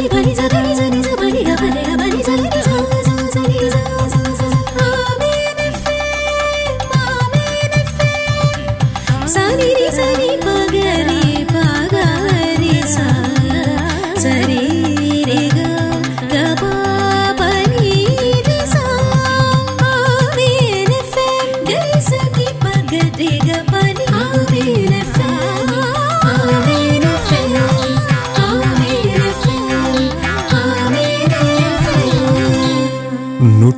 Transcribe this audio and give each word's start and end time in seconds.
بنی 0.00 0.34
چی 0.34 0.65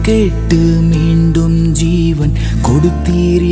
میون 1.72 2.34
کڑتی 2.62 3.38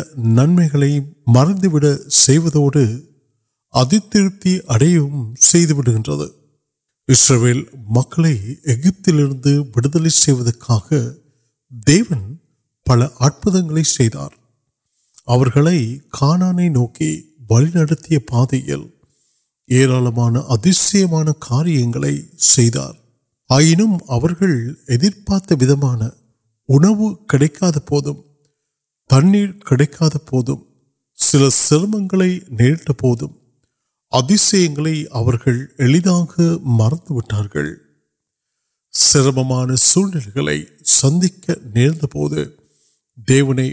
دیون 11.87 12.35
پل 12.85 13.01
ادھر 13.01 14.21
کا 16.11 16.51
نوکی 16.69 17.21
پہ 17.49 17.55
اتنا 17.55 17.83
کاریہ 21.39 21.85
آئین 23.49 23.81
پارتہ 25.25 25.53
تنک 29.09 30.03
سرمنگ 31.19 32.13
نوشی 32.13 32.39
مرتبہ 36.69 37.61
سرمان 38.93 39.75
سب 39.75 41.25
کے 41.43 41.53
نیتو 41.65 42.27
دیونے 43.17 43.69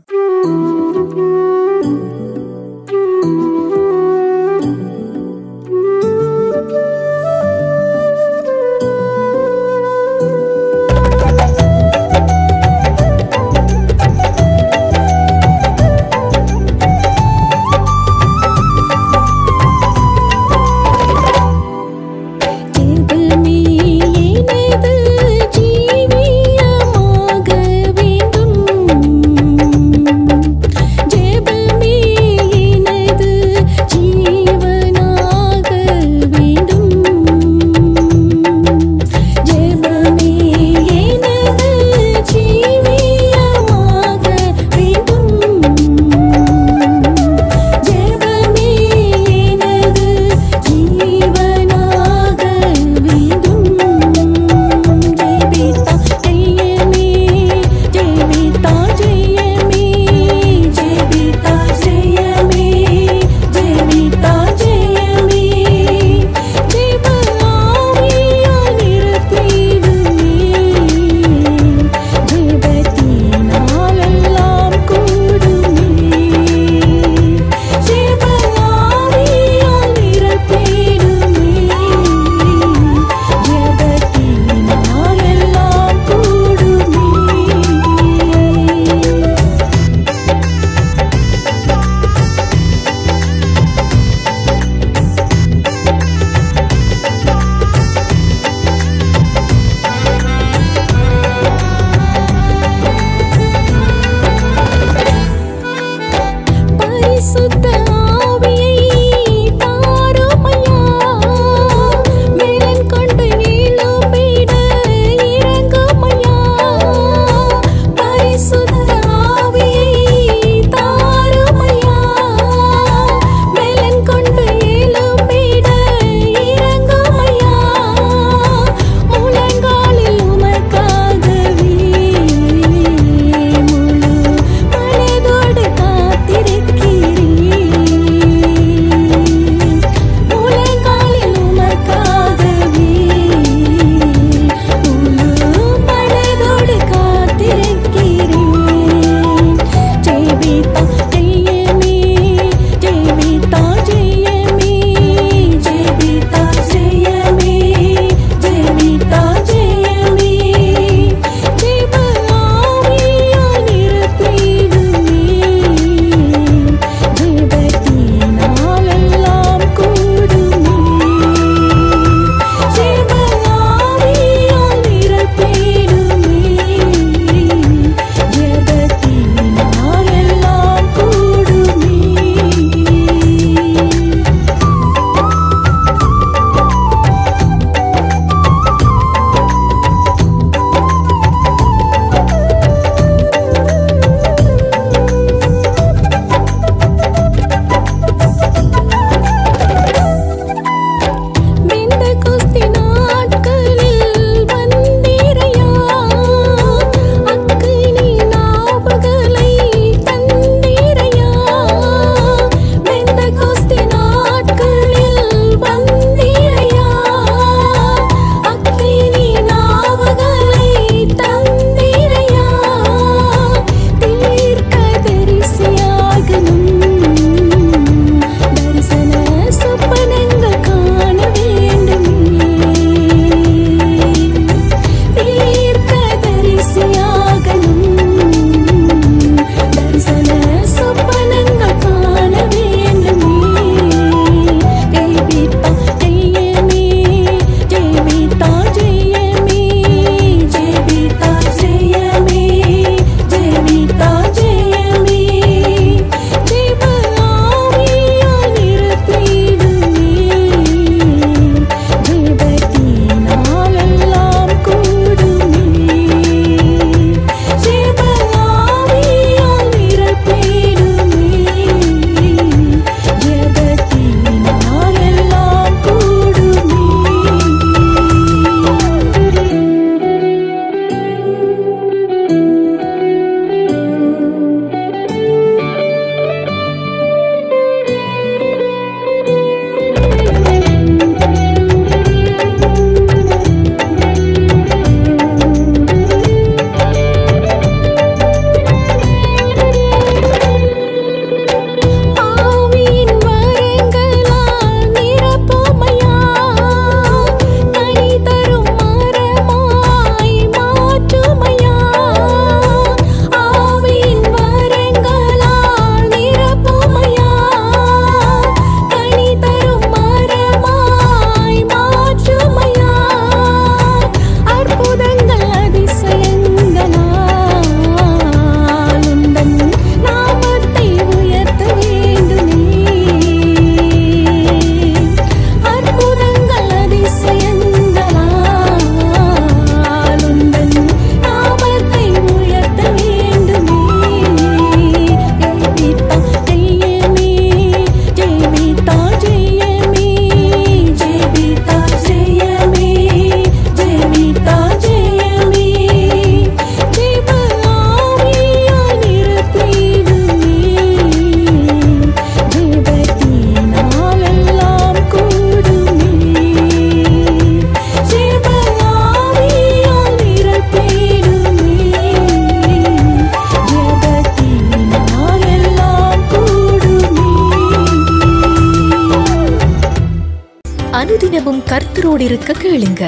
இன்னமும் 381.46 381.66
கர்த்தரோடு 381.70 382.22
இருக்க 382.26 382.52
கேளுங்க 382.54 383.02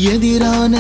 نم 0.04 0.74